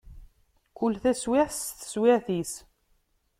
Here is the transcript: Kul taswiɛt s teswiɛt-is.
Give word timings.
Kul 0.77 0.93
taswiɛt 1.03 1.51
s 1.57 1.63
teswiɛt-is. 1.77 2.53